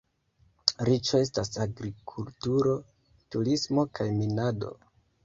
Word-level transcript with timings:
Riĉo 0.87 1.19
estas 1.25 1.51
agrikulturo, 1.65 2.73
turismo 3.37 3.85
kaj 4.01 4.09
minado. 4.23 4.73